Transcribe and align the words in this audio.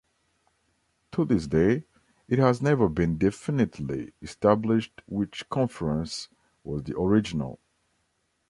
To 1.11 1.25
this 1.25 1.45
day, 1.45 1.83
it 2.27 2.39
has 2.39 2.59
never 2.59 2.89
been 2.89 3.19
definitively 3.19 4.13
established 4.19 5.03
which 5.05 5.47
conference 5.47 6.27
was 6.63 6.81
the 6.81 6.99
original. 6.99 7.59